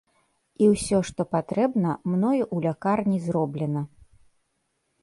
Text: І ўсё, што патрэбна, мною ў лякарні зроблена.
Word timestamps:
І 0.63 0.69
ўсё, 0.71 0.97
што 1.09 1.21
патрэбна, 1.33 1.91
мною 2.15 2.39
ў 2.39 2.57
лякарні 2.65 3.19
зроблена. 3.29 3.87